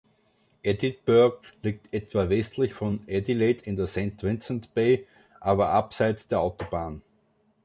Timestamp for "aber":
5.39-5.69